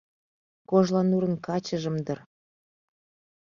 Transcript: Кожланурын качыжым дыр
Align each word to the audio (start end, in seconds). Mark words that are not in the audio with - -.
Кожланурын 0.69 1.35
качыжым 1.45 1.95
дыр 2.05 2.19